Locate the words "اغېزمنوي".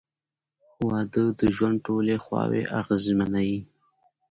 2.79-3.59